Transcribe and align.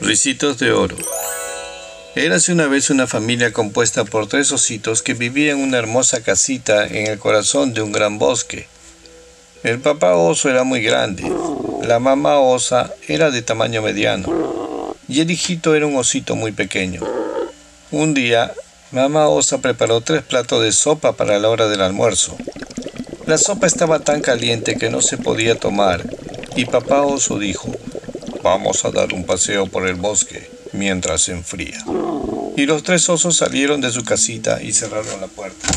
Ricitos 0.00 0.58
de 0.58 0.72
oro. 0.72 0.96
Érase 2.14 2.52
una 2.52 2.66
vez 2.66 2.88
una 2.88 3.06
familia 3.06 3.52
compuesta 3.52 4.04
por 4.04 4.26
tres 4.28 4.50
ositos 4.50 5.02
que 5.02 5.12
vivían 5.12 5.58
en 5.58 5.64
una 5.64 5.76
hermosa 5.76 6.22
casita 6.22 6.86
en 6.86 7.06
el 7.06 7.18
corazón 7.18 7.74
de 7.74 7.82
un 7.82 7.92
gran 7.92 8.18
bosque. 8.18 8.66
El 9.62 9.78
papá 9.78 10.16
oso 10.16 10.48
era 10.48 10.64
muy 10.64 10.80
grande, 10.80 11.30
la 11.82 11.98
mamá 11.98 12.38
osa 12.38 12.94
era 13.08 13.30
de 13.30 13.42
tamaño 13.42 13.82
mediano 13.82 14.96
y 15.06 15.20
el 15.20 15.30
hijito 15.30 15.74
era 15.74 15.86
un 15.86 15.96
osito 15.96 16.34
muy 16.34 16.52
pequeño. 16.52 17.02
Un 17.90 18.14
día, 18.14 18.54
mamá 18.92 19.28
osa 19.28 19.58
preparó 19.58 20.00
tres 20.00 20.22
platos 20.22 20.62
de 20.62 20.72
sopa 20.72 21.12
para 21.12 21.38
la 21.38 21.50
hora 21.50 21.68
del 21.68 21.82
almuerzo. 21.82 22.38
La 23.26 23.36
sopa 23.36 23.66
estaba 23.66 24.00
tan 24.00 24.22
caliente 24.22 24.76
que 24.76 24.88
no 24.88 25.02
se 25.02 25.18
podía 25.18 25.56
tomar 25.56 26.04
y 26.56 26.64
papá 26.64 27.02
oso 27.02 27.38
dijo, 27.38 27.70
Vamos 28.42 28.84
a 28.84 28.90
dar 28.90 29.12
un 29.12 29.24
paseo 29.24 29.66
por 29.66 29.86
el 29.86 29.96
bosque 29.96 30.50
mientras 30.72 31.22
se 31.22 31.32
enfría. 31.32 31.84
Y 32.56 32.66
los 32.66 32.82
tres 32.82 33.08
osos 33.08 33.36
salieron 33.36 33.80
de 33.80 33.90
su 33.90 34.04
casita 34.04 34.62
y 34.62 34.72
cerraron 34.72 35.20
la 35.20 35.26
puerta. 35.26 35.68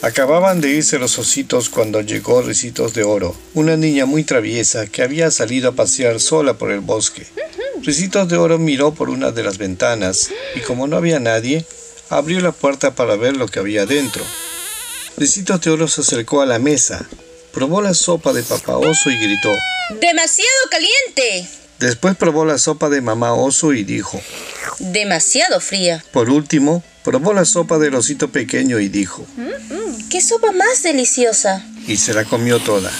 Acababan 0.00 0.60
de 0.60 0.70
irse 0.70 0.98
los 0.98 1.18
ositos 1.18 1.70
cuando 1.70 2.00
llegó 2.00 2.42
Ricitos 2.42 2.92
de 2.92 3.04
Oro, 3.04 3.34
una 3.54 3.76
niña 3.76 4.04
muy 4.04 4.22
traviesa 4.22 4.86
que 4.86 5.02
había 5.02 5.30
salido 5.30 5.70
a 5.70 5.74
pasear 5.74 6.20
sola 6.20 6.54
por 6.54 6.70
el 6.70 6.80
bosque. 6.80 7.26
Ricitos 7.82 8.28
de 8.28 8.36
Oro 8.36 8.58
miró 8.58 8.92
por 8.92 9.10
una 9.10 9.30
de 9.30 9.42
las 9.42 9.58
ventanas 9.58 10.30
y 10.54 10.60
como 10.60 10.86
no 10.86 10.96
había 10.96 11.20
nadie, 11.20 11.64
abrió 12.10 12.40
la 12.40 12.52
puerta 12.52 12.94
para 12.94 13.16
ver 13.16 13.36
lo 13.36 13.48
que 13.48 13.60
había 13.60 13.86
dentro. 13.86 14.22
Ricitos 15.16 15.60
de 15.60 15.70
Oro 15.70 15.88
se 15.88 16.02
acercó 16.02 16.42
a 16.42 16.46
la 16.46 16.58
mesa, 16.58 17.08
probó 17.54 17.80
la 17.80 17.94
sopa 17.94 18.32
de 18.32 18.42
papá 18.42 18.76
oso 18.76 19.10
y 19.10 19.16
gritó, 19.18 19.52
¡Demasiado 20.00 20.50
caliente! 20.70 21.48
Después 21.78 22.16
probó 22.16 22.44
la 22.44 22.58
sopa 22.58 22.88
de 22.88 23.00
mamá 23.00 23.34
oso 23.34 23.72
y 23.72 23.84
dijo, 23.84 24.20
Demasiado 24.78 25.60
fría. 25.60 26.04
Por 26.12 26.30
último, 26.30 26.82
probó 27.02 27.32
la 27.32 27.44
sopa 27.44 27.78
del 27.78 27.94
osito 27.94 28.28
pequeño 28.30 28.80
y 28.80 28.88
dijo, 28.88 29.24
¡Qué 30.10 30.20
sopa 30.20 30.52
más 30.52 30.82
deliciosa! 30.82 31.64
y 31.86 31.96
se 31.98 32.14
la 32.14 32.24
comió 32.24 32.58
toda. 32.60 32.90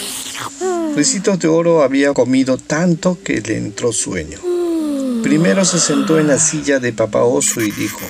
Ricitos 0.95 1.39
de 1.39 1.49
Oro 1.49 1.83
había 1.83 2.13
comido 2.13 2.59
tanto 2.59 3.19
que 3.25 3.41
le 3.41 3.57
entró 3.57 3.93
sueño. 3.93 4.39
Primero 5.23 5.65
se 5.65 5.81
sentó 5.81 6.19
en 6.21 6.29
la 6.29 6.39
silla 6.39 6.79
de 6.81 6.93
papá 6.93 7.25
oso 7.25 7.61
y 7.63 7.71
dijo, 7.71 8.01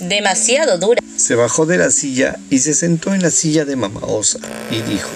Demasiado 0.00 0.78
dura. 0.78 1.00
se 1.16 1.36
bajó 1.36 1.66
de 1.66 1.78
la 1.78 1.90
silla 1.92 2.36
y 2.50 2.58
se 2.58 2.74
sentó 2.74 3.14
en 3.14 3.22
la 3.22 3.30
silla 3.30 3.64
de 3.64 3.76
mamá 3.76 4.00
osa 4.02 4.40
y 4.70 4.82
dijo, 4.82 5.08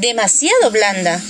Demasiado 0.00 0.70
blanda. 0.70 1.20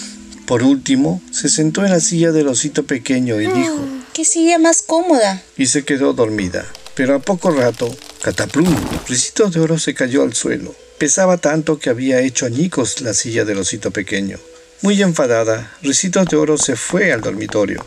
por 0.47 0.63
último, 0.63 1.21
se 1.33 1.49
sentó 1.49 1.85
en 1.85 1.91
la 1.91 2.01
silla 2.01 2.31
del 2.31 2.47
osito 2.49 2.85
pequeño 2.85 3.41
y 3.41 3.47
dijo, 3.47 3.79
¡Qué 4.13 4.25
silla 4.25 4.59
más 4.59 4.83
cómoda! 4.83 5.43
y 5.57 5.67
se 5.67 5.85
quedó 5.85 6.13
dormida. 6.13 6.65
Pero 6.95 7.17
a 7.17 7.19
poco 7.19 7.51
rato, 7.51 7.93
cataplum, 8.23 8.75
Ricitos 9.09 9.53
de 9.53 9.61
Oro 9.61 9.79
se 9.79 9.95
cayó 9.95 10.23
al 10.23 10.35
suelo. 10.35 10.75
Pesaba 10.99 11.39
tanto 11.39 11.79
que 11.79 11.91
había 11.91 12.21
hecho 12.21 12.47
añicos 12.47 13.01
la 13.01 13.15
silla 13.15 13.45
del 13.45 13.59
osito 13.59 13.91
pequeño. 13.91 14.39
Muy 14.83 15.01
enfadada, 15.03 15.75
Ricitos 15.83 16.27
de 16.27 16.37
Oro 16.37 16.57
se 16.59 16.77
fue 16.77 17.13
al 17.13 17.21
dormitorio. 17.23 17.85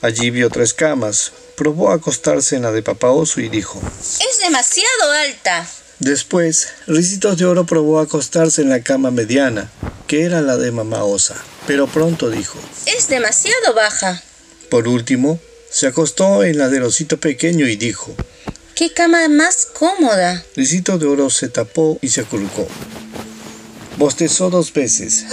Allí 0.00 0.30
vio 0.30 0.48
tres 0.50 0.72
camas, 0.74 1.32
probó 1.56 1.92
acostarse 1.92 2.56
en 2.56 2.62
la 2.62 2.72
de 2.72 2.82
papá 2.82 3.10
oso 3.10 3.40
y 3.40 3.48
dijo. 3.48 3.80
Es 4.00 4.40
demasiado 4.42 5.12
alta. 5.28 5.68
Después, 5.98 6.68
Ricitos 6.86 7.36
de 7.36 7.44
Oro 7.44 7.66
probó 7.66 8.00
acostarse 8.00 8.62
en 8.62 8.70
la 8.70 8.80
cama 8.80 9.10
mediana, 9.10 9.70
que 10.10 10.24
era 10.24 10.42
la 10.42 10.56
de 10.56 10.72
mamá 10.72 11.04
osa, 11.04 11.40
pero 11.68 11.86
pronto 11.86 12.30
dijo. 12.30 12.58
Es 12.84 13.06
demasiado 13.06 13.74
baja. 13.76 14.20
Por 14.68 14.88
último, 14.88 15.38
se 15.70 15.86
acostó 15.86 16.42
en 16.42 16.58
la 16.58 16.68
del 16.68 16.82
osito 16.82 17.18
pequeño 17.20 17.68
y 17.68 17.76
dijo. 17.76 18.12
¡Qué 18.74 18.92
cama 18.92 19.28
más 19.28 19.66
cómoda! 19.66 20.44
Ricitos 20.56 20.98
de 20.98 21.06
Oro 21.06 21.30
se 21.30 21.48
tapó 21.48 21.96
y 22.02 22.08
se 22.08 22.22
acurrucó. 22.22 22.66
Bostezó 23.98 24.50
dos 24.50 24.72
veces 24.72 25.26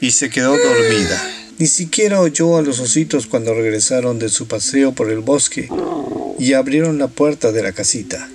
y 0.00 0.12
se 0.12 0.30
quedó 0.30 0.56
dormida. 0.56 1.30
Ni 1.58 1.66
siquiera 1.66 2.22
oyó 2.22 2.56
a 2.56 2.62
los 2.62 2.80
ositos 2.80 3.26
cuando 3.26 3.52
regresaron 3.52 4.18
de 4.18 4.30
su 4.30 4.48
paseo 4.48 4.92
por 4.92 5.10
el 5.10 5.18
bosque 5.18 5.68
y 6.38 6.54
abrieron 6.54 6.96
la 6.96 7.08
puerta 7.08 7.52
de 7.52 7.62
la 7.62 7.72
casita. 7.72 8.30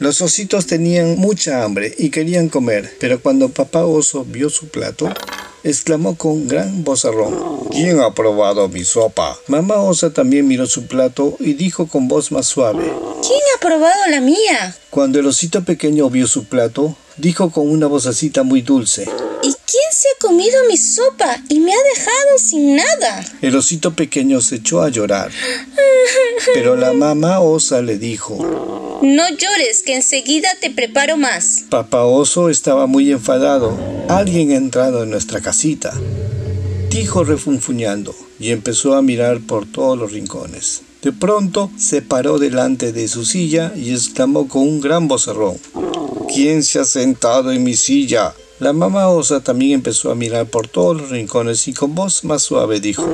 Los 0.00 0.22
ositos 0.22 0.64
tenían 0.64 1.18
mucha 1.18 1.62
hambre 1.62 1.94
y 1.98 2.08
querían 2.08 2.48
comer, 2.48 2.90
pero 2.98 3.20
cuando 3.20 3.50
papá 3.50 3.84
oso 3.84 4.24
vio 4.24 4.48
su 4.48 4.68
plato, 4.68 5.12
exclamó 5.62 6.16
con 6.16 6.48
gran 6.48 6.84
vozarrón. 6.84 7.68
¿Quién 7.70 8.00
ha 8.00 8.14
probado 8.14 8.66
mi 8.70 8.82
sopa? 8.82 9.38
Mamá 9.46 9.76
osa 9.76 10.10
también 10.10 10.48
miró 10.48 10.66
su 10.66 10.86
plato 10.86 11.36
y 11.38 11.52
dijo 11.52 11.86
con 11.86 12.08
voz 12.08 12.32
más 12.32 12.46
suave. 12.46 12.90
¿Quién 13.20 13.40
ha 13.54 13.60
probado 13.60 14.06
la 14.08 14.22
mía? 14.22 14.74
Cuando 14.88 15.20
el 15.20 15.26
osito 15.26 15.64
pequeño 15.64 16.08
vio 16.08 16.26
su 16.26 16.44
plato, 16.44 16.96
dijo 17.18 17.50
con 17.50 17.68
una 17.68 17.86
vocecita 17.86 18.42
muy 18.42 18.62
dulce. 18.62 19.02
¿Y 19.42 19.52
quién 19.52 19.90
se 19.92 20.08
ha 20.08 20.18
comido 20.18 20.64
mi 20.66 20.78
sopa 20.78 21.42
y 21.50 21.60
me 21.60 21.74
ha 21.74 21.82
dejado 21.94 22.38
sin 22.38 22.76
nada? 22.76 23.22
El 23.42 23.54
osito 23.54 23.94
pequeño 23.94 24.40
se 24.40 24.56
echó 24.56 24.80
a 24.80 24.88
llorar. 24.88 25.30
Pero 26.54 26.74
la 26.74 26.94
mamá 26.94 27.40
osa 27.40 27.82
le 27.82 27.98
dijo. 27.98 28.69
No 29.02 29.26
llores, 29.30 29.82
que 29.82 29.96
enseguida 29.96 30.50
te 30.60 30.70
preparo 30.70 31.16
más. 31.16 31.64
Papá 31.70 32.04
oso 32.04 32.50
estaba 32.50 32.86
muy 32.86 33.10
enfadado. 33.10 33.74
Alguien 34.10 34.50
ha 34.50 34.56
entrado 34.56 35.02
en 35.02 35.10
nuestra 35.10 35.40
casita. 35.40 35.98
Dijo 36.90 37.24
refunfuñando 37.24 38.14
y 38.38 38.50
empezó 38.50 38.94
a 38.94 39.00
mirar 39.02 39.40
por 39.40 39.64
todos 39.64 39.96
los 39.96 40.12
rincones. 40.12 40.82
De 41.00 41.12
pronto 41.12 41.70
se 41.78 42.02
paró 42.02 42.38
delante 42.38 42.92
de 42.92 43.08
su 43.08 43.24
silla 43.24 43.72
y 43.74 43.94
exclamó 43.94 44.48
con 44.48 44.62
un 44.62 44.82
gran 44.82 45.08
vocerrón. 45.08 45.56
¿Quién 46.32 46.62
se 46.62 46.78
ha 46.78 46.84
sentado 46.84 47.52
en 47.52 47.64
mi 47.64 47.76
silla? 47.76 48.34
La 48.58 48.74
mamá 48.74 49.08
osa 49.08 49.40
también 49.40 49.72
empezó 49.72 50.10
a 50.10 50.14
mirar 50.14 50.44
por 50.44 50.68
todos 50.68 50.94
los 51.00 51.08
rincones 51.08 51.66
y 51.68 51.72
con 51.72 51.94
voz 51.94 52.22
más 52.24 52.42
suave 52.42 52.80
dijo. 52.80 53.06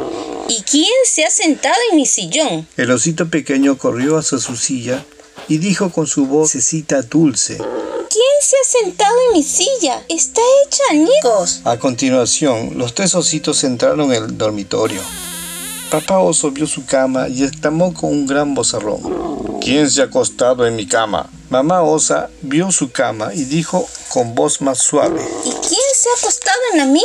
¿Y 0.48 0.62
quién 0.62 0.90
se 1.04 1.24
ha 1.24 1.30
sentado 1.30 1.76
en 1.92 1.96
mi 1.96 2.06
sillón? 2.06 2.66
El 2.76 2.90
osito 2.90 3.28
pequeño 3.28 3.78
corrió 3.78 4.16
hacia 4.16 4.38
su 4.38 4.56
silla 4.56 5.04
y 5.48 5.58
dijo 5.58 5.90
con 5.90 6.06
su 6.06 6.26
vocecita 6.26 7.02
dulce. 7.02 7.56
¿Quién 7.56 8.36
se 8.40 8.56
ha 8.56 8.82
sentado 8.82 9.14
en 9.28 9.38
mi 9.38 9.42
silla? 9.42 10.04
Está 10.08 10.40
hecha 10.64 10.82
añicos. 10.90 11.60
A 11.64 11.78
continuación, 11.78 12.72
los 12.76 12.94
tres 12.94 13.14
ositos 13.14 13.62
entraron 13.64 14.12
en 14.12 14.24
el 14.24 14.38
dormitorio. 14.38 15.00
Papá 15.90 16.18
oso 16.18 16.50
vio 16.50 16.66
su 16.66 16.84
cama 16.84 17.28
y 17.28 17.44
exclamó 17.44 17.94
con 17.94 18.10
un 18.10 18.26
gran 18.26 18.54
vozarrón. 18.54 19.60
¿Quién 19.60 19.90
se 19.90 20.02
ha 20.02 20.06
acostado 20.06 20.66
en 20.66 20.76
mi 20.76 20.86
cama? 20.86 21.30
Mamá 21.48 21.82
osa 21.82 22.28
vio 22.42 22.72
su 22.72 22.90
cama 22.90 23.32
y 23.34 23.44
dijo 23.44 23.86
con 24.08 24.34
voz 24.34 24.60
más 24.60 24.78
suave. 24.78 25.20
¿Y 25.44 25.50
quién 25.50 25.88
se 25.94 26.08
ha 26.08 26.18
acostado 26.18 26.58
en 26.72 26.78
la 26.78 26.86
mía? 26.86 27.02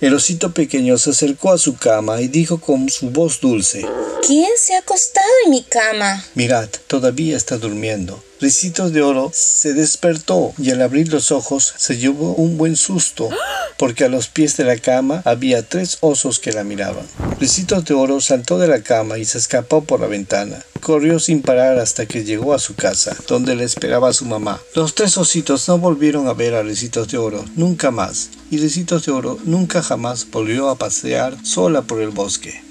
El 0.00 0.14
osito 0.14 0.52
pequeño 0.52 0.96
se 0.98 1.10
acercó 1.10 1.52
a 1.52 1.58
su 1.58 1.76
cama 1.76 2.20
y 2.20 2.28
dijo 2.28 2.58
con 2.58 2.88
su 2.88 3.10
voz 3.10 3.40
dulce. 3.40 3.86
¿Quién 4.26 4.50
se 4.58 4.74
ha 4.74 4.80
acostado 4.80 5.26
en 5.44 5.50
mi 5.50 5.62
cama? 5.62 6.22
Mirad, 6.34 6.68
todavía 6.86 7.36
está 7.36 7.56
durmiendo. 7.56 8.22
Ricitos 8.40 8.92
de 8.92 9.02
Oro 9.02 9.30
se 9.34 9.72
despertó 9.72 10.52
y 10.58 10.70
al 10.70 10.82
abrir 10.82 11.12
los 11.12 11.30
ojos 11.30 11.74
se 11.76 11.96
llevó 11.96 12.34
un 12.34 12.56
buen 12.58 12.76
susto, 12.76 13.28
porque 13.76 14.04
a 14.04 14.08
los 14.08 14.28
pies 14.28 14.56
de 14.56 14.64
la 14.64 14.76
cama 14.76 15.22
había 15.24 15.62
tres 15.62 15.98
osos 16.00 16.38
que 16.38 16.52
la 16.52 16.64
miraban. 16.64 17.06
Ricitos 17.38 17.84
de 17.84 17.94
Oro 17.94 18.20
saltó 18.20 18.58
de 18.58 18.68
la 18.68 18.82
cama 18.82 19.18
y 19.18 19.24
se 19.24 19.38
escapó 19.38 19.84
por 19.84 20.00
la 20.00 20.06
ventana. 20.06 20.64
Corrió 20.80 21.18
sin 21.18 21.42
parar 21.42 21.78
hasta 21.78 22.06
que 22.06 22.24
llegó 22.24 22.54
a 22.54 22.58
su 22.58 22.74
casa, 22.74 23.16
donde 23.26 23.56
le 23.56 23.64
esperaba 23.64 24.12
su 24.12 24.24
mamá. 24.26 24.60
Los 24.74 24.94
tres 24.94 25.16
ositos 25.18 25.66
no 25.68 25.78
volvieron 25.78 26.28
a 26.28 26.34
ver 26.34 26.54
a 26.54 26.62
Ricitos 26.62 27.08
de 27.08 27.18
Oro 27.18 27.44
nunca 27.56 27.90
más, 27.90 28.30
y 28.50 28.58
Ricitos 28.58 29.06
de 29.06 29.12
Oro 29.12 29.38
nunca 29.44 29.82
jamás 29.82 30.30
volvió 30.30 30.68
a 30.68 30.76
pasear 30.76 31.36
sola 31.44 31.82
por 31.82 32.00
el 32.00 32.10
bosque. 32.10 32.69